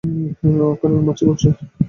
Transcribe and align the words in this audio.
ওখানে 0.69 0.95
মাছি 1.07 1.23
ঘুরছে। 1.27 1.49